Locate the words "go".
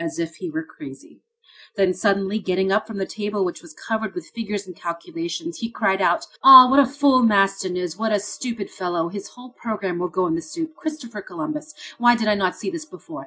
10.08-10.26